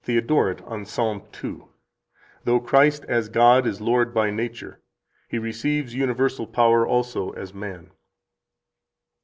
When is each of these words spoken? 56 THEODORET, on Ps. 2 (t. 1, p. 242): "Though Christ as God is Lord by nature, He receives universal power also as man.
56 0.00 0.06
THEODORET, 0.26 0.60
on 0.62 0.84
Ps. 0.84 0.96
2 0.96 1.02
(t. 1.02 1.02
1, 1.06 1.20
p. 1.20 1.26
242): 1.38 1.74
"Though 2.42 2.58
Christ 2.66 3.04
as 3.04 3.28
God 3.28 3.64
is 3.64 3.80
Lord 3.80 4.12
by 4.12 4.32
nature, 4.32 4.80
He 5.28 5.38
receives 5.38 5.94
universal 5.94 6.48
power 6.48 6.84
also 6.84 7.30
as 7.30 7.54
man. 7.54 7.92